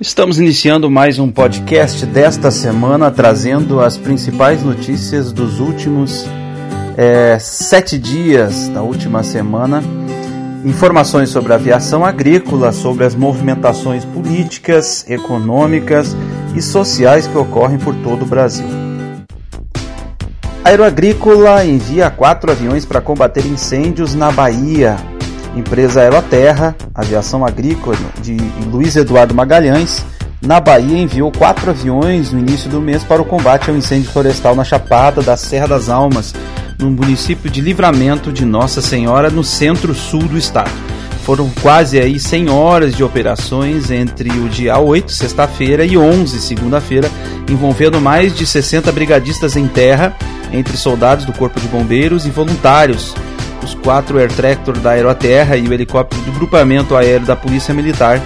Estamos 0.00 0.40
iniciando 0.40 0.90
mais 0.90 1.20
um 1.20 1.30
podcast 1.30 2.04
desta 2.04 2.50
semana, 2.50 3.12
trazendo 3.12 3.80
as 3.80 3.96
principais 3.96 4.60
notícias 4.60 5.30
dos 5.30 5.60
últimos 5.60 6.26
é, 6.96 7.38
sete 7.38 7.96
dias 7.96 8.66
da 8.68 8.82
última 8.82 9.22
semana. 9.22 9.84
Informações 10.64 11.28
sobre 11.28 11.52
a 11.52 11.56
aviação 11.56 12.04
agrícola, 12.04 12.72
sobre 12.72 13.04
as 13.04 13.14
movimentações 13.14 14.04
políticas, 14.04 15.08
econômicas 15.08 16.16
e 16.56 16.60
sociais 16.60 17.28
que 17.28 17.38
ocorrem 17.38 17.78
por 17.78 17.94
todo 17.94 18.22
o 18.22 18.26
Brasil. 18.26 18.66
A 20.64 20.70
Aeroagrícola 20.70 21.64
envia 21.64 22.10
quatro 22.10 22.50
aviões 22.50 22.84
para 22.84 23.00
combater 23.00 23.46
incêndios 23.46 24.12
na 24.12 24.32
Bahia. 24.32 24.96
Empresa 25.56 26.00
Aeroterra, 26.00 26.76
Aviação 26.94 27.44
Agrícola 27.44 27.96
de 28.20 28.36
Luiz 28.70 28.96
Eduardo 28.96 29.34
Magalhães, 29.34 30.04
na 30.44 30.60
Bahia 30.60 30.98
enviou 30.98 31.32
quatro 31.32 31.70
aviões 31.70 32.30
no 32.30 32.38
início 32.38 32.68
do 32.68 32.80
mês 32.80 33.02
para 33.02 33.22
o 33.22 33.24
combate 33.24 33.70
ao 33.70 33.76
incêndio 33.76 34.10
florestal 34.10 34.54
na 34.54 34.64
Chapada 34.64 35.22
da 35.22 35.36
Serra 35.36 35.68
das 35.68 35.88
Almas, 35.88 36.34
no 36.78 36.90
município 36.90 37.50
de 37.50 37.60
Livramento 37.60 38.30
de 38.30 38.44
Nossa 38.44 38.82
Senhora, 38.82 39.30
no 39.30 39.42
centro-sul 39.42 40.24
do 40.24 40.36
estado. 40.36 40.70
Foram 41.24 41.50
quase 41.62 41.98
aí 41.98 42.20
100 42.20 42.50
horas 42.50 42.94
de 42.94 43.02
operações 43.02 43.90
entre 43.90 44.28
o 44.28 44.46
dia 44.46 44.78
8, 44.78 45.10
sexta-feira, 45.10 45.82
e 45.82 45.96
11, 45.96 46.38
segunda-feira, 46.38 47.10
envolvendo 47.48 47.98
mais 47.98 48.36
de 48.36 48.46
60 48.46 48.92
brigadistas 48.92 49.56
em 49.56 49.66
terra, 49.66 50.14
entre 50.52 50.76
soldados 50.76 51.24
do 51.24 51.32
Corpo 51.32 51.58
de 51.58 51.66
Bombeiros 51.68 52.26
e 52.26 52.30
voluntários, 52.30 53.14
os 53.64 53.74
quatro 53.74 54.18
Air 54.18 54.30
Tractor 54.32 54.78
da 54.78 54.90
Aeroterra 54.90 55.56
e 55.56 55.66
o 55.66 55.72
helicóptero 55.72 56.22
do 56.22 56.32
Grupamento 56.32 56.94
Aéreo 56.94 57.26
da 57.26 57.34
Polícia 57.34 57.74
Militar 57.74 58.20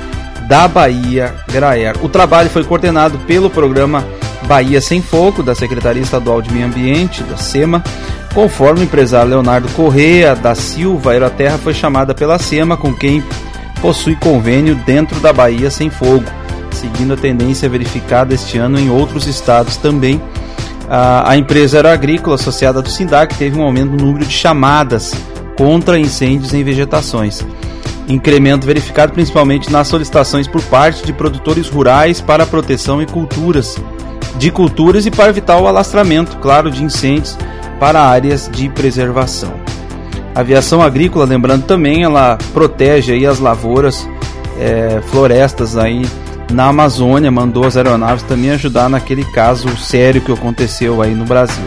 da 0.48 0.66
Bahia 0.66 1.34
Graer. 1.50 1.96
O 2.02 2.08
trabalho 2.08 2.50
foi 2.50 2.64
coordenado 2.64 3.18
pelo 3.20 3.48
programa 3.48 4.04
Bahia 4.46 4.80
Sem 4.80 5.02
Fogo, 5.02 5.42
da 5.42 5.54
Secretaria 5.54 6.02
Estadual 6.02 6.40
de 6.40 6.52
Meio 6.52 6.66
Ambiente, 6.66 7.22
da 7.22 7.36
SEMA, 7.36 7.82
conforme 8.34 8.80
o 8.80 8.84
empresário 8.84 9.30
Leonardo 9.30 9.68
Correa 9.70 10.34
da 10.34 10.54
Silva, 10.54 11.10
a 11.10 11.12
Aeroterra 11.12 11.58
foi 11.58 11.74
chamada 11.74 12.14
pela 12.14 12.38
SEMA, 12.38 12.76
com 12.76 12.94
quem 12.94 13.22
possui 13.80 14.16
convênio 14.16 14.74
dentro 14.86 15.20
da 15.20 15.32
Bahia 15.32 15.70
Sem 15.70 15.90
Fogo, 15.90 16.24
seguindo 16.72 17.14
a 17.14 17.16
tendência 17.16 17.68
verificada 17.68 18.34
este 18.34 18.56
ano 18.58 18.78
em 18.78 18.90
outros 18.90 19.26
estados 19.26 19.76
também. 19.76 20.20
A, 20.90 21.36
empresa 21.36 21.78
aeroagrícola 21.78 22.36
associada 22.36 22.80
do 22.80 22.88
SINDAC 22.88 23.34
teve 23.36 23.58
um 23.58 23.62
aumento 23.62 23.90
no 23.90 24.06
número 24.06 24.24
de 24.24 24.32
chamadas 24.32 25.12
contra 25.56 25.98
incêndios 25.98 26.54
em 26.54 26.64
vegetações 26.64 27.44
incremento 28.08 28.66
verificado 28.66 29.12
principalmente 29.12 29.70
nas 29.70 29.86
solicitações 29.86 30.46
por 30.46 30.62
parte 30.62 31.04
de 31.04 31.12
produtores 31.12 31.68
rurais 31.68 32.22
para 32.22 32.46
proteção 32.46 33.02
e 33.02 33.06
culturas 33.06 33.78
de 34.38 34.50
culturas 34.50 35.04
e 35.04 35.10
para 35.10 35.30
evitar 35.30 35.58
o 35.58 35.66
alastramento, 35.66 36.36
claro, 36.38 36.70
de 36.70 36.82
incêndios 36.82 37.36
para 37.80 38.00
áreas 38.00 38.48
de 38.52 38.68
preservação. 38.68 39.52
A 40.34 40.40
aviação 40.40 40.80
agrícola, 40.80 41.24
lembrando 41.24 41.64
também, 41.64 42.04
ela 42.04 42.38
protege 42.52 43.12
aí 43.12 43.26
as 43.26 43.40
lavouras, 43.40 44.08
é, 44.58 45.00
florestas 45.10 45.76
aí 45.76 46.06
na 46.52 46.66
Amazônia, 46.66 47.30
mandou 47.30 47.64
as 47.64 47.76
aeronaves 47.76 48.22
também 48.22 48.50
ajudar 48.50 48.88
naquele 48.88 49.24
caso 49.24 49.68
sério 49.76 50.20
que 50.20 50.32
aconteceu 50.32 51.02
aí 51.02 51.14
no 51.14 51.24
Brasil. 51.24 51.64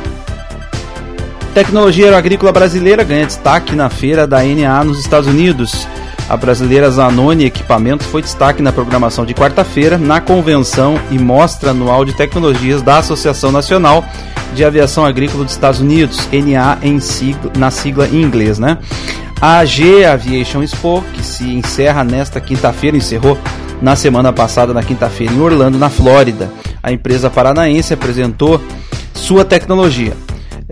Tecnologia 1.53 2.05
aeroagrícola 2.05 2.51
brasileira 2.51 3.03
ganha 3.03 3.25
destaque 3.25 3.75
na 3.75 3.89
feira 3.89 4.25
da 4.25 4.41
NA 4.43 4.83
nos 4.83 4.99
Estados 4.99 5.27
Unidos. 5.27 5.87
A 6.29 6.37
brasileira 6.37 6.89
Zanoni 6.89 7.45
Equipamentos 7.45 8.07
foi 8.07 8.21
destaque 8.21 8.61
na 8.61 8.71
programação 8.71 9.25
de 9.25 9.33
quarta-feira 9.33 9.97
na 9.97 10.21
convenção 10.21 10.97
e 11.11 11.19
mostra 11.19 11.71
anual 11.71 12.05
de 12.05 12.13
tecnologias 12.13 12.81
da 12.81 12.99
Associação 12.99 13.51
Nacional 13.51 14.05
de 14.55 14.63
Aviação 14.63 15.05
Agrícola 15.05 15.43
dos 15.43 15.53
Estados 15.53 15.81
Unidos, 15.81 16.27
NA 16.31 16.77
em 16.81 16.99
sigla, 16.99 17.51
na 17.57 17.69
sigla 17.69 18.07
em 18.07 18.21
inglês, 18.21 18.57
né? 18.57 18.77
A 19.41 19.57
AG 19.57 20.05
Aviation 20.05 20.63
Expo, 20.63 21.03
que 21.13 21.23
se 21.23 21.43
encerra 21.53 22.03
nesta 22.03 22.39
quinta-feira, 22.39 22.95
encerrou 22.95 23.37
na 23.81 23.95
semana 23.95 24.31
passada, 24.31 24.73
na 24.73 24.83
quinta-feira, 24.83 25.33
em 25.33 25.41
Orlando, 25.41 25.77
na 25.77 25.89
Flórida. 25.89 26.49
A 26.83 26.91
empresa 26.91 27.29
paranaense 27.29 27.93
apresentou 27.93 28.61
sua 29.13 29.43
tecnologia. 29.43 30.13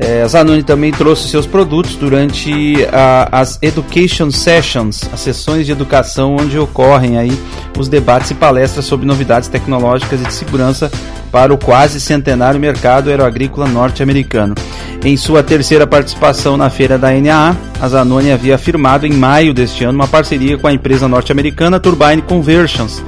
É, 0.01 0.25
Zanoni 0.25 0.63
também 0.63 0.93
trouxe 0.93 1.27
seus 1.27 1.45
produtos 1.45 1.95
durante 1.95 2.53
a, 2.89 3.41
as 3.41 3.59
Education 3.61 4.31
Sessions, 4.31 5.03
as 5.11 5.19
sessões 5.19 5.65
de 5.65 5.73
educação 5.73 6.37
onde 6.39 6.57
ocorrem 6.57 7.17
aí 7.17 7.37
os 7.77 7.89
debates 7.89 8.31
e 8.31 8.33
palestras 8.33 8.85
sobre 8.85 9.05
novidades 9.05 9.49
tecnológicas 9.49 10.21
e 10.21 10.23
de 10.23 10.33
segurança 10.33 10.89
para 11.33 11.53
o 11.53 11.57
quase 11.57 11.99
centenário 11.99 12.61
mercado 12.61 13.09
aeroagrícola 13.09 13.67
norte-americano. 13.67 14.55
Em 15.03 15.17
sua 15.17 15.43
terceira 15.43 15.85
participação 15.85 16.55
na 16.55 16.69
feira 16.69 16.97
da 16.97 17.11
NAA, 17.11 17.57
a 17.81 17.89
Zanoni 17.89 18.31
havia 18.31 18.57
firmado 18.57 19.05
em 19.05 19.11
maio 19.11 19.53
deste 19.53 19.83
ano 19.83 19.99
uma 19.99 20.07
parceria 20.07 20.57
com 20.57 20.67
a 20.67 20.73
empresa 20.73 21.09
norte-americana 21.09 21.77
Turbine 21.77 22.21
Conversions, 22.21 23.03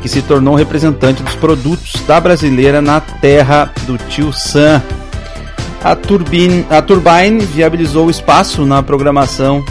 que 0.00 0.08
se 0.08 0.22
tornou 0.22 0.54
representante 0.54 1.24
dos 1.24 1.34
produtos 1.34 2.00
da 2.06 2.20
brasileira 2.20 2.80
na 2.80 3.00
terra 3.00 3.72
do 3.84 3.98
tio 3.98 4.32
Sam 4.32 4.80
a 5.86 5.94
Turbine, 5.94 6.66
a 6.68 6.82
Turbine 6.82 7.38
viabilizou 7.46 8.06
o 8.06 8.10
espaço 8.10 8.66
na 8.66 8.82
programação 8.82 9.64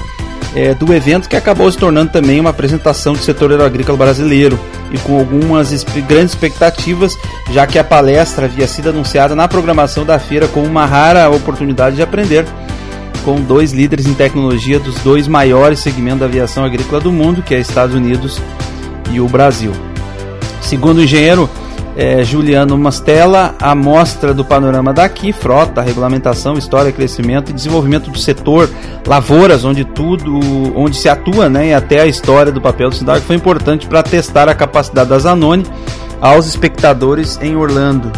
é, 0.56 0.74
do 0.74 0.94
evento, 0.94 1.28
que 1.28 1.36
acabou 1.36 1.70
se 1.70 1.78
tornando 1.78 2.10
também 2.10 2.40
uma 2.40 2.52
apresentação 2.52 3.12
do 3.12 3.20
setor 3.20 3.52
aeroagrícola 3.52 3.98
brasileiro 3.98 4.58
e 4.92 4.98
com 4.98 5.20
algumas 5.20 5.74
grandes 6.08 6.32
expectativas, 6.32 7.18
já 7.52 7.68
que 7.68 7.78
a 7.78 7.84
palestra 7.84 8.46
havia 8.46 8.66
sido 8.66 8.92
anunciada 8.92 9.36
na 9.36 9.46
programação 9.46 10.06
da 10.06 10.18
feira 10.18 10.48
como 10.48 10.66
uma 10.66 10.86
rara 10.86 11.30
oportunidade 11.30 11.98
de 11.98 12.02
aprender 12.02 12.46
com 13.26 13.42
dois 13.42 13.74
líderes 13.74 14.06
em 14.06 14.14
tecnologia 14.14 14.80
dos 14.80 14.96
dois 15.00 15.28
maiores 15.28 15.80
segmentos 15.80 16.22
da 16.22 16.28
aviação 16.28 16.64
agrícola 16.64 17.02
do 17.02 17.12
mundo, 17.12 17.44
que 17.44 17.54
é 17.54 17.60
Estados 17.60 17.94
Unidos 17.94 18.42
e 19.12 19.20
o 19.20 19.28
Brasil. 19.28 19.74
Segundo 20.62 21.00
o 21.00 21.04
engenheiro 21.04 21.50
é, 21.96 22.24
Juliano 22.24 22.78
Mastella, 22.78 23.56
a 23.60 23.74
mostra 23.74 24.34
do 24.34 24.44
panorama 24.44 24.94
daqui, 24.94 25.32
frota, 25.32 25.82
regulamentação, 25.82 26.58
história, 26.58 26.92
crescimento 26.92 27.50
e 27.50 27.54
desenvolvimento 27.54 28.12
do 28.12 28.18
setor 28.18 28.70
lavouras, 29.08 29.64
onde 29.64 29.86
tudo, 29.86 30.40
onde 30.76 30.98
se 30.98 31.08
atua, 31.08 31.50
né, 31.50 31.70
e 31.70 31.74
até 31.74 32.02
a 32.02 32.06
história 32.06 32.52
do 32.52 32.60
papel 32.60 32.90
do 32.90 32.96
SINDAG 32.96 33.22
foi 33.22 33.36
importante 33.36 33.88
para 33.88 34.04
testar 34.04 34.50
a 34.50 34.56
capacidade 34.56 35.10
da 35.10 35.20
Zanoni 35.20 35.66
aos 36.20 36.48
espectadores 36.48 37.40
em 37.42 37.56
Orlando. 37.56 38.12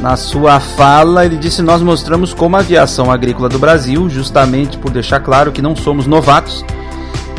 Na 0.00 0.16
sua 0.16 0.58
fala, 0.58 1.24
ele 1.24 1.36
disse: 1.36 1.62
Nós 1.62 1.80
mostramos 1.80 2.34
como 2.34 2.56
a 2.56 2.60
aviação 2.60 3.08
agrícola 3.08 3.48
do 3.48 3.58
Brasil, 3.58 4.10
justamente 4.10 4.76
por 4.76 4.90
deixar 4.90 5.20
claro 5.20 5.52
que 5.52 5.62
não 5.62 5.76
somos 5.76 6.08
novatos, 6.08 6.64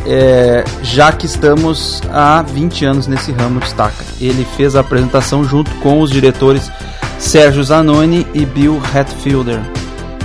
é, 0.05 0.63
já 0.81 1.11
que 1.11 1.25
estamos 1.25 2.01
há 2.11 2.41
20 2.41 2.85
anos 2.85 3.07
nesse 3.07 3.31
ramo 3.31 3.59
destaca. 3.59 4.03
Ele 4.19 4.45
fez 4.57 4.75
a 4.75 4.81
apresentação 4.81 5.43
junto 5.43 5.71
com 5.75 6.01
os 6.01 6.09
diretores 6.09 6.71
Sérgio 7.19 7.63
Zanoni 7.63 8.27
e 8.33 8.45
Bill 8.45 8.81
Hatfielder 8.93 9.61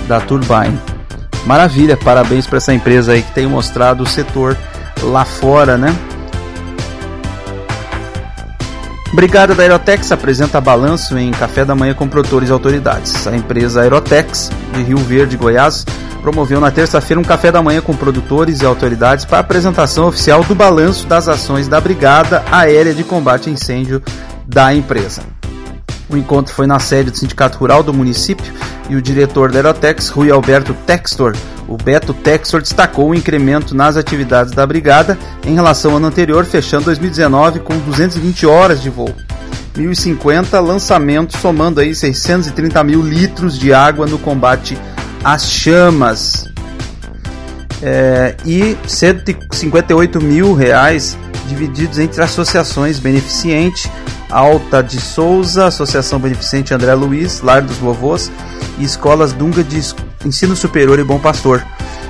da 0.07 0.19
Turbine. 0.19 0.79
Maravilha, 1.45 1.95
parabéns 1.95 2.45
para 2.45 2.57
essa 2.57 2.73
empresa 2.73 3.13
aí 3.13 3.21
que 3.21 3.31
tem 3.31 3.47
mostrado 3.47 4.03
o 4.03 4.07
setor 4.07 4.57
lá 5.01 5.23
fora, 5.23 5.77
né? 5.77 5.95
Brigada 9.13 9.55
da 9.55 9.63
Aerotex 9.63 10.11
apresenta 10.11 10.61
balanço 10.61 11.17
em 11.17 11.31
café 11.31 11.65
da 11.65 11.73
manhã 11.73 11.95
com 11.95 12.07
produtores 12.07 12.49
e 12.49 12.51
autoridades. 12.51 13.25
A 13.25 13.35
empresa 13.35 13.81
Aerotex, 13.81 14.51
de 14.73 14.83
Rio 14.83 14.97
Verde, 14.97 15.35
Goiás, 15.35 15.85
promoveu 16.21 16.59
na 16.59 16.71
terça-feira 16.71 17.19
um 17.19 17.23
café 17.23 17.51
da 17.51 17.61
manhã 17.61 17.81
com 17.81 17.95
produtores 17.95 18.61
e 18.61 18.65
autoridades 18.65 19.25
para 19.25 19.37
a 19.37 19.41
apresentação 19.41 20.07
oficial 20.07 20.43
do 20.43 20.53
balanço 20.53 21.07
das 21.07 21.27
ações 21.27 21.67
da 21.67 21.79
Brigada 21.79 22.43
Aérea 22.51 22.93
de 22.93 23.03
Combate 23.03 23.49
a 23.49 23.53
Incêndio 23.53 24.01
da 24.45 24.73
empresa. 24.73 25.21
O 26.09 26.17
encontro 26.17 26.53
foi 26.53 26.65
na 26.65 26.79
sede 26.79 27.11
do 27.11 27.17
Sindicato 27.17 27.57
Rural 27.59 27.83
do 27.83 27.93
município 27.93 28.51
e 28.89 28.95
o 28.95 29.01
diretor 29.01 29.51
da 29.51 29.59
Aerotex, 29.59 30.09
Rui 30.09 30.31
Alberto 30.31 30.73
Textor, 30.85 31.35
o 31.67 31.77
Beto 31.77 32.15
Textor, 32.15 32.61
destacou 32.61 33.09
o 33.09 33.15
incremento 33.15 33.75
nas 33.75 33.95
atividades 33.95 34.51
da 34.51 34.65
brigada 34.65 35.17
em 35.45 35.53
relação 35.53 35.91
ao 35.91 35.97
ano 35.97 36.07
anterior, 36.07 36.43
fechando 36.43 36.85
2019 36.85 37.59
com 37.59 37.77
220 37.77 38.47
horas 38.47 38.81
de 38.81 38.89
voo. 38.89 39.13
1.050 39.77 40.59
lançamentos, 40.59 41.39
somando 41.39 41.79
aí 41.79 41.93
630 41.93 42.83
mil 42.83 43.03
litros 43.03 43.57
de 43.57 43.71
água 43.71 44.07
no 44.07 44.17
combate 44.17 44.75
as 45.23 45.49
Chamas. 45.49 46.45
É, 47.81 48.35
e 48.45 48.77
158 48.85 50.21
mil 50.21 50.53
reais 50.53 51.17
divididos 51.47 51.97
entre 51.97 52.21
associações 52.21 52.99
beneficente 52.99 53.89
Alta 54.29 54.83
de 54.83 54.99
Souza, 55.01 55.65
Associação 55.65 56.19
Beneficente 56.19 56.73
André 56.73 56.93
Luiz, 56.93 57.41
Lar 57.41 57.61
dos 57.61 57.77
Vovôs 57.77 58.31
e 58.77 58.83
Escolas 58.83 59.33
Dunga 59.33 59.63
de 59.63 59.81
Ensino 60.25 60.55
Superior 60.55 60.99
e 60.99 61.03
Bom 61.03 61.19
Pastor. 61.19 61.65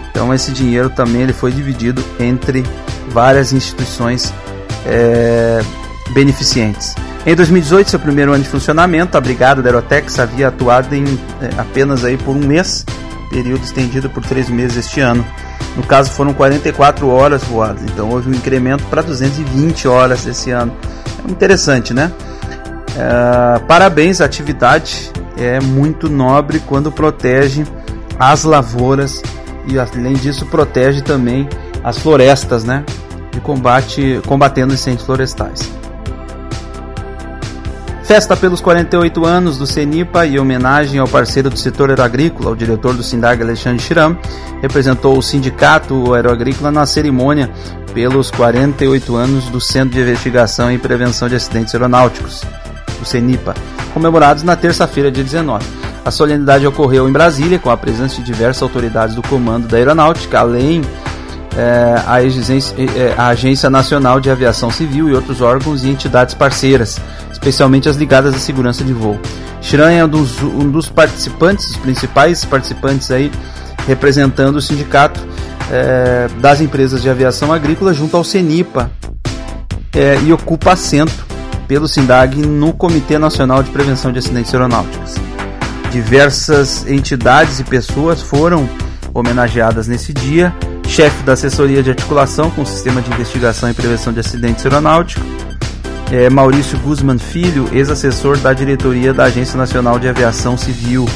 Então 0.09 0.33
esse 0.33 0.51
dinheiro 0.51 0.89
também 0.89 1.21
ele 1.21 1.33
foi 1.33 1.51
dividido 1.51 2.03
entre 2.19 2.65
várias 3.09 3.53
instituições 3.53 4.33
é, 4.85 5.61
beneficentes. 6.11 6.95
Em 7.25 7.35
2018, 7.35 7.89
seu 7.89 7.99
primeiro 7.99 8.33
ano 8.33 8.43
de 8.43 8.49
funcionamento, 8.49 9.17
a 9.17 9.21
Brigada 9.21 9.61
da 9.61 9.69
Aerotex 9.69 10.17
havia 10.19 10.47
atuado 10.47 10.95
em 10.95 11.03
é, 11.41 11.59
apenas 11.59 12.05
aí 12.05 12.17
por 12.17 12.35
um 12.35 12.39
mês, 12.39 12.85
período 13.29 13.63
estendido 13.63 14.09
por 14.09 14.23
três 14.23 14.49
meses 14.49 14.77
este 14.77 15.01
ano. 15.01 15.25
No 15.75 15.83
caso, 15.83 16.11
foram 16.11 16.33
44 16.33 17.07
horas 17.09 17.43
voadas, 17.43 17.83
então 17.83 18.09
houve 18.09 18.29
um 18.29 18.33
incremento 18.33 18.83
para 18.85 19.01
220 19.01 19.87
horas 19.87 20.25
esse 20.25 20.49
ano. 20.51 20.75
É 21.27 21.31
interessante, 21.31 21.93
né? 21.93 22.11
É, 22.97 23.59
parabéns, 23.59 24.21
a 24.21 24.25
atividade 24.25 25.11
é 25.37 25.59
muito 25.59 26.09
nobre 26.09 26.59
quando 26.59 26.91
protege 26.91 27.63
as 28.17 28.43
lavouras 28.43 29.21
e, 29.67 29.77
além 29.77 30.13
disso, 30.13 30.45
protege 30.45 31.01
também 31.01 31.47
as 31.83 31.97
florestas, 31.97 32.63
né? 32.63 32.83
De 33.31 33.39
combate, 33.39 34.19
combatendo 34.25 34.73
incêndios 34.73 35.05
florestais. 35.05 35.78
Festa 38.09 38.35
pelos 38.35 38.59
48 38.59 39.23
anos 39.23 39.59
do 39.59 39.67
CENIPA 39.67 40.25
e 40.25 40.39
homenagem 40.39 40.99
ao 40.99 41.07
parceiro 41.07 41.47
do 41.47 41.59
setor 41.59 41.91
aeroagrícola, 41.91 42.49
o 42.49 42.55
diretor 42.55 42.95
do 42.95 43.03
SINDAG 43.03 43.43
Alexandre 43.43 43.83
Chiram, 43.83 44.17
representou 44.63 45.15
o 45.15 45.21
sindicato 45.21 46.15
aeroagrícola 46.15 46.71
na 46.71 46.87
cerimônia 46.87 47.51
pelos 47.93 48.31
48 48.31 49.15
anos 49.15 49.45
do 49.49 49.61
Centro 49.61 49.91
de 49.91 50.01
Investigação 50.01 50.71
e 50.71 50.79
Prevenção 50.79 51.29
de 51.29 51.35
Acidentes 51.35 51.75
Aeronáuticos, 51.75 52.41
o 52.99 53.05
CENIPA, 53.05 53.53
comemorados 53.93 54.41
na 54.41 54.55
terça-feira, 54.55 55.11
dia 55.11 55.23
19. 55.23 55.63
A 56.03 56.09
solenidade 56.09 56.65
ocorreu 56.65 57.07
em 57.07 57.11
Brasília, 57.11 57.59
com 57.59 57.69
a 57.69 57.77
presença 57.77 58.15
de 58.15 58.23
diversas 58.23 58.63
autoridades 58.63 59.13
do 59.13 59.21
Comando 59.21 59.67
da 59.67 59.77
Aeronáutica, 59.77 60.39
além 60.39 60.81
é, 61.59 62.03
a, 62.07 62.21
é, 62.21 63.13
a 63.17 63.27
Agência 63.27 63.69
Nacional 63.69 64.21
de 64.21 64.31
Aviação 64.31 64.71
Civil 64.71 65.09
e 65.09 65.13
outros 65.13 65.41
órgãos 65.41 65.83
e 65.83 65.89
entidades 65.89 66.33
parceiras, 66.33 67.01
especialmente 67.31 67.89
as 67.89 67.97
ligadas 67.97 68.33
à 68.33 68.39
segurança 68.39 68.81
de 68.81 68.93
voo. 68.93 69.19
Shiran 69.61 69.91
é 69.91 70.05
um 70.05 70.07
dos, 70.07 70.41
um 70.41 70.71
dos 70.71 70.87
participantes, 70.87 71.71
os 71.71 71.77
principais 71.77 72.45
participantes 72.45 73.11
aí, 73.11 73.29
representando 73.85 74.55
o 74.55 74.61
sindicato 74.61 75.19
é, 75.69 76.29
das 76.39 76.61
empresas 76.61 77.01
de 77.01 77.09
aviação 77.09 77.51
agrícola 77.51 77.93
junto 77.93 78.15
ao 78.15 78.23
CENIPA 78.23 78.89
é, 79.93 80.17
e 80.25 80.31
ocupa 80.31 80.71
assento 80.71 81.27
pelo 81.67 81.89
SINDAG 81.89 82.37
no 82.37 82.71
Comitê 82.71 83.17
Nacional 83.17 83.61
de 83.61 83.69
Prevenção 83.69 84.13
de 84.13 84.19
Acidentes 84.19 84.53
Aeronáuticos. 84.53 85.15
Diversas 85.91 86.87
entidades 86.87 87.59
e 87.59 87.65
pessoas 87.65 88.21
foram 88.21 88.69
homenageadas 89.13 89.87
nesse 89.87 90.13
dia 90.13 90.55
chefe 90.89 91.21
da 91.21 91.33
assessoria 91.33 91.83
de 91.83 91.91
articulação 91.91 92.49
com 92.49 92.63
o 92.63 92.65
Sistema 92.65 92.99
de 92.99 93.11
Investigação 93.13 93.69
e 93.69 93.73
Prevenção 93.75 94.11
de 94.11 94.19
Acidentes 94.19 94.65
Aeronáuticos, 94.65 95.23
é 96.11 96.27
Maurício 96.31 96.79
Guzman 96.79 97.19
Filho, 97.19 97.69
ex-assessor 97.71 98.37
da 98.39 98.51
diretoria 98.53 99.13
da 99.13 99.25
Agência 99.25 99.55
Nacional 99.55 99.99
de 99.99 100.09
Aviação 100.09 100.57
Civil. 100.57 101.07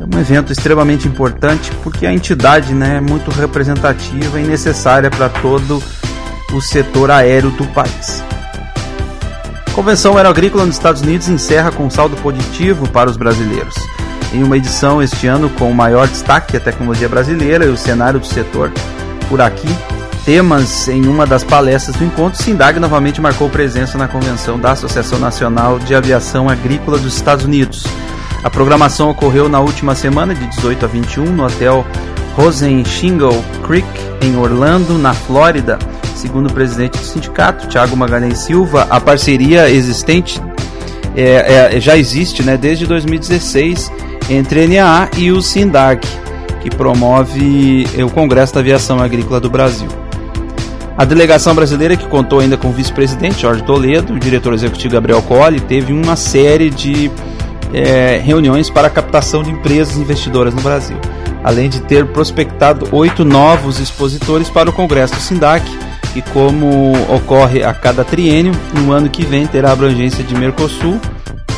É 0.00 0.16
um 0.16 0.20
evento 0.20 0.52
extremamente 0.52 1.06
importante 1.06 1.70
porque 1.84 2.04
a 2.04 2.12
entidade 2.12 2.74
né, 2.74 2.96
é 2.96 3.00
muito 3.00 3.30
representativa 3.30 4.40
e 4.40 4.44
necessária 4.44 5.08
para 5.08 5.28
todo 5.28 5.80
o 6.52 6.60
setor 6.60 7.12
aéreo 7.12 7.52
do 7.52 7.64
país. 7.68 8.24
A 9.68 9.70
Convenção 9.70 10.16
Aeroagrícola 10.16 10.66
nos 10.66 10.74
Estados 10.74 11.00
Unidos 11.00 11.28
encerra 11.28 11.70
com 11.70 11.88
saldo 11.88 12.16
positivo 12.16 12.88
para 12.88 13.08
os 13.08 13.16
brasileiros 13.16 13.76
em 14.32 14.42
uma 14.42 14.56
edição 14.56 15.02
este 15.02 15.26
ano 15.26 15.48
com 15.50 15.70
o 15.70 15.74
maior 15.74 16.06
destaque 16.06 16.56
a 16.56 16.60
tecnologia 16.60 17.08
brasileira 17.08 17.64
e 17.64 17.68
o 17.68 17.76
cenário 17.76 18.20
do 18.20 18.26
setor 18.26 18.72
por 19.28 19.40
aqui. 19.40 19.68
Temas 20.24 20.88
em 20.88 21.06
uma 21.06 21.26
das 21.26 21.42
palestras 21.42 21.96
do 21.96 22.04
encontro, 22.04 22.42
Sindag 22.42 22.78
novamente 22.78 23.20
marcou 23.20 23.48
presença 23.48 23.96
na 23.96 24.06
convenção 24.06 24.58
da 24.58 24.72
Associação 24.72 25.18
Nacional 25.18 25.78
de 25.78 25.94
Aviação 25.94 26.48
Agrícola 26.48 26.98
dos 26.98 27.14
Estados 27.14 27.46
Unidos. 27.46 27.84
A 28.44 28.50
programação 28.50 29.10
ocorreu 29.10 29.48
na 29.48 29.60
última 29.60 29.94
semana, 29.94 30.34
de 30.34 30.46
18 30.46 30.84
a 30.84 30.88
21, 30.88 31.24
no 31.24 31.46
hotel 31.46 31.84
Rosen 32.36 32.84
Shingle 32.84 33.42
Creek, 33.66 33.88
em 34.20 34.36
Orlando, 34.36 34.98
na 34.98 35.14
Flórida. 35.14 35.78
Segundo 36.14 36.48
o 36.48 36.52
presidente 36.52 36.98
do 36.98 37.04
sindicato, 37.04 37.66
Thiago 37.68 37.96
Magalhães 37.96 38.38
Silva, 38.38 38.86
a 38.90 39.00
parceria 39.00 39.70
existente 39.70 40.40
é, 41.16 41.76
é, 41.76 41.80
já 41.80 41.96
existe 41.96 42.42
né, 42.42 42.56
desde 42.56 42.86
2016 42.86 43.90
entre 44.28 44.66
NAA 44.66 45.08
e 45.16 45.32
o 45.32 45.40
SINDAG, 45.40 46.06
que 46.60 46.70
promove 46.70 47.86
eh, 47.96 48.04
o 48.04 48.10
Congresso 48.10 48.54
da 48.54 48.60
Aviação 48.60 49.00
Agrícola 49.00 49.40
do 49.40 49.48
Brasil. 49.48 49.88
A 50.96 51.04
delegação 51.04 51.54
brasileira, 51.54 51.96
que 51.96 52.08
contou 52.08 52.40
ainda 52.40 52.56
com 52.56 52.68
o 52.68 52.72
vice-presidente 52.72 53.42
Jorge 53.42 53.62
Toledo, 53.62 54.14
o 54.14 54.18
diretor 54.18 54.52
executivo 54.52 54.94
Gabriel 54.94 55.22
Colli, 55.22 55.60
teve 55.60 55.92
uma 55.92 56.16
série 56.16 56.70
de 56.70 57.10
é, 57.72 58.20
reuniões 58.22 58.68
para 58.68 58.88
a 58.88 58.90
captação 58.90 59.42
de 59.42 59.50
empresas 59.50 59.96
investidoras 59.96 60.52
no 60.52 60.60
Brasil, 60.60 60.96
além 61.44 61.68
de 61.68 61.80
ter 61.82 62.04
prospectado 62.06 62.88
oito 62.90 63.24
novos 63.24 63.78
expositores 63.78 64.50
para 64.50 64.68
o 64.68 64.72
Congresso 64.72 65.14
do 65.14 65.20
SINDAC, 65.20 65.64
que, 66.12 66.20
como 66.32 66.92
ocorre 67.14 67.62
a 67.62 67.72
cada 67.72 68.02
triênio, 68.02 68.52
no 68.74 68.90
ano 68.90 69.08
que 69.08 69.24
vem 69.24 69.46
terá 69.46 69.70
abrangência 69.70 70.24
de 70.24 70.34
Mercosul 70.34 70.98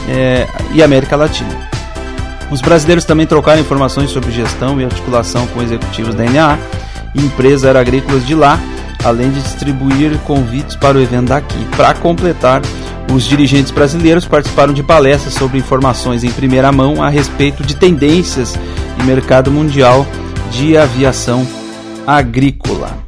é, 0.06 0.46
e 0.74 0.82
América 0.82 1.16
Latina. 1.16 1.69
Os 2.50 2.60
brasileiros 2.60 3.04
também 3.04 3.26
trocaram 3.26 3.60
informações 3.60 4.10
sobre 4.10 4.32
gestão 4.32 4.80
e 4.80 4.84
articulação 4.84 5.46
com 5.48 5.62
executivos 5.62 6.14
da 6.14 6.24
NA 6.24 6.58
e 7.14 7.24
empresas 7.24 7.64
aeroagrícolas 7.64 8.26
de 8.26 8.34
lá, 8.34 8.58
além 9.04 9.30
de 9.30 9.40
distribuir 9.40 10.18
convites 10.20 10.74
para 10.74 10.98
o 10.98 11.00
evento 11.00 11.28
daqui. 11.28 11.64
Para 11.76 11.94
completar, 11.94 12.60
os 13.12 13.24
dirigentes 13.24 13.70
brasileiros 13.70 14.26
participaram 14.26 14.72
de 14.72 14.82
palestras 14.82 15.34
sobre 15.34 15.58
informações 15.58 16.24
em 16.24 16.30
primeira 16.30 16.72
mão 16.72 17.02
a 17.02 17.08
respeito 17.08 17.62
de 17.62 17.76
tendências 17.76 18.58
e 18.98 19.02
mercado 19.04 19.50
mundial 19.50 20.06
de 20.50 20.76
aviação 20.76 21.46
agrícola. 22.06 22.98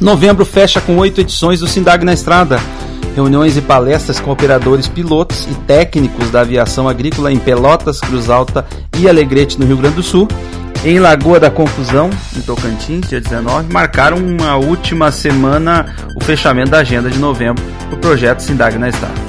Novembro 0.00 0.44
fecha 0.44 0.80
com 0.80 0.96
oito 0.98 1.20
edições 1.20 1.60
do 1.60 1.66
Sindag 1.66 2.04
na 2.04 2.12
Estrada 2.12 2.60
reuniões 3.18 3.56
e 3.56 3.60
palestras 3.60 4.20
com 4.20 4.30
operadores 4.30 4.86
pilotos 4.86 5.44
e 5.50 5.54
técnicos 5.66 6.30
da 6.30 6.42
aviação 6.42 6.88
agrícola 6.88 7.32
em 7.32 7.38
Pelotas, 7.38 8.00
Cruz 8.00 8.30
Alta 8.30 8.64
e 8.96 9.08
Alegrete, 9.08 9.58
no 9.58 9.66
Rio 9.66 9.76
Grande 9.76 9.96
do 9.96 10.02
Sul. 10.04 10.28
Em 10.84 11.00
Lagoa 11.00 11.40
da 11.40 11.50
Confusão, 11.50 12.10
em 12.36 12.40
Tocantins, 12.40 13.08
dia 13.08 13.20
19, 13.20 13.72
marcaram 13.72 14.18
uma 14.18 14.54
última 14.54 15.10
semana 15.10 15.92
o 16.14 16.22
fechamento 16.22 16.70
da 16.70 16.78
agenda 16.78 17.10
de 17.10 17.18
novembro 17.18 17.64
do 17.90 17.96
projeto 17.96 18.38
Sindag 18.38 18.78
na 18.78 18.88
Estrada. 18.88 19.20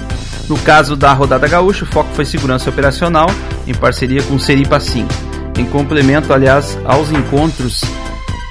No 0.47 0.57
caso 0.59 0.95
da 0.95 1.11
Rodada 1.11 1.47
Gaúcha, 1.47 1.83
o 1.83 1.87
foco 1.87 2.11
foi 2.13 2.25
segurança 2.25 2.69
operacional, 2.69 3.31
em 3.65 3.73
parceria 3.73 4.21
com 4.21 4.35
o 4.35 4.39
Seripa 4.39 4.79
5. 4.79 5.09
Em 5.57 5.65
complemento, 5.65 6.31
aliás, 6.31 6.77
aos 6.85 7.11
encontros 7.11 7.81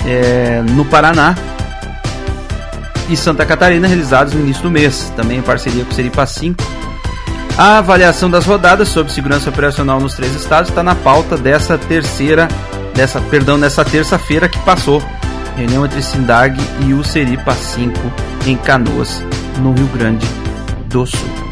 é, 0.05 0.63
no 0.63 0.85
Paraná, 0.85 1.37
e 3.09 3.17
Santa 3.17 3.47
Catarina 3.47 3.89
realizados 3.89 4.35
no 4.35 4.41
início 4.41 4.63
do 4.63 4.71
mês, 4.71 5.13
também 5.17 5.39
em 5.39 5.43
parceria 5.43 5.85
com 5.85 5.91
o 5.91 5.95
Seripa 5.95 6.27
5. 6.27 6.63
A 7.57 7.79
avaliação 7.79 8.31
das 8.31 8.47
rodadas 8.47 8.89
sobre 8.89 9.13
segurança 9.13 9.51
operacional 9.51 9.99
nos 9.99 10.15
três 10.15 10.35
estados 10.35 10.71
está 10.71 10.83
na 10.83 10.95
pauta 10.95 11.37
dessa 11.37 11.77
terceira, 11.77 12.47
dessa, 12.95 13.21
perdão, 13.21 13.59
dessa 13.59 13.85
terça-feira 13.85 14.49
que 14.49 14.59
passou. 14.61 15.03
Reunião 15.57 15.85
entre 15.85 16.01
Sindag 16.01 16.57
e 16.87 16.95
o 16.95 17.03
Seripa 17.03 17.53
5 17.53 17.99
em 18.47 18.57
Canoas, 18.57 19.23
no 19.61 19.73
Rio 19.73 19.89
Grande 19.89 20.27
do 20.87 21.05
Sul. 21.05 21.49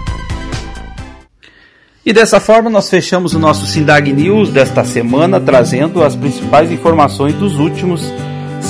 E 2.04 2.12
dessa 2.12 2.38
forma 2.38 2.70
nós 2.70 2.88
fechamos 2.88 3.34
o 3.34 3.38
nosso 3.40 3.66
Sindag 3.66 4.12
News 4.12 4.50
desta 4.50 4.84
semana, 4.84 5.40
trazendo 5.40 6.04
as 6.04 6.14
principais 6.14 6.70
informações 6.70 7.34
dos 7.34 7.58
últimos 7.58 8.12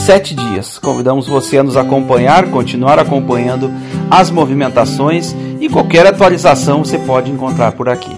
sete 0.07 0.37
dias. 0.37 0.79
Convidamos 0.79 1.27
você 1.27 1.59
a 1.59 1.65
nos 1.65 1.77
acompanhar, 1.77 2.49
continuar 2.51 2.97
acompanhando 2.97 3.73
as 4.09 4.31
movimentações 4.31 5.35
e 5.61 5.69
qualquer 5.69 6.07
atualização 6.07 6.85
você 6.85 6.97
pode 6.97 7.29
encontrar 7.29 7.73
por 7.73 7.89
aqui. 7.89 8.17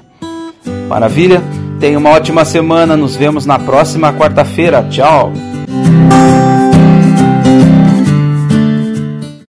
Maravilha? 0.86 1.42
Tenha 1.80 1.96
uma 1.96 2.10
ótima 2.10 2.44
semana, 2.44 2.94
nos 2.94 3.16
vemos 3.16 3.46
na 3.46 3.58
próxima 3.58 4.12
quarta-feira. 4.12 4.86
Tchau! 4.90 5.32